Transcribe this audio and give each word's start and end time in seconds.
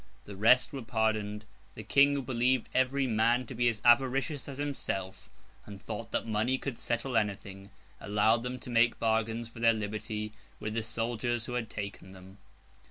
The 0.25 0.35
rest 0.35 0.73
were 0.73 0.81
pardoned. 0.81 1.45
The 1.75 1.83
King, 1.83 2.15
who 2.15 2.23
believed 2.23 2.69
every 2.73 3.05
man 3.05 3.45
to 3.45 3.53
be 3.53 3.67
as 3.67 3.79
avaricious 3.85 4.49
as 4.49 4.57
himself, 4.57 5.29
and 5.67 5.79
thought 5.79 6.09
that 6.09 6.25
money 6.25 6.57
could 6.57 6.79
settle 6.79 7.15
anything, 7.15 7.69
allowed 7.99 8.41
them 8.41 8.57
to 8.61 8.71
make 8.71 8.97
bargains 8.97 9.47
for 9.47 9.59
their 9.59 9.73
liberty 9.73 10.31
with 10.59 10.73
the 10.73 10.81
soldiers 10.81 11.45
who 11.45 11.53
had 11.53 11.69
taken 11.69 12.13
them. 12.13 12.39